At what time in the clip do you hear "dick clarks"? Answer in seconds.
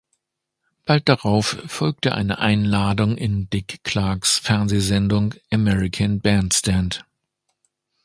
3.51-4.39